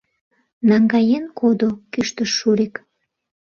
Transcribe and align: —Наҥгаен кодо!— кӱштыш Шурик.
—Наҥгаен 0.69 1.25
кодо!— 1.39 1.69
кӱштыш 1.91 2.31
Шурик. 2.37 2.75